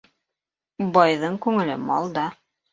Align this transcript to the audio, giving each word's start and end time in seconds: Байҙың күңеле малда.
Байҙың 0.97 1.37
күңеле 1.45 1.79
малда. 1.87 2.27